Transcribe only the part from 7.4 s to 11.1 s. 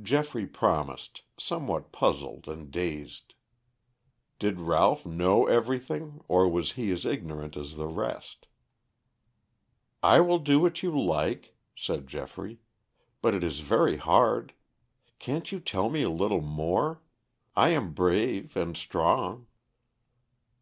as the rest? "I will do what you